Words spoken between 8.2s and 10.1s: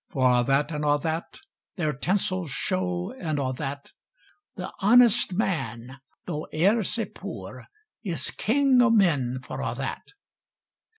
King o' men for a' that.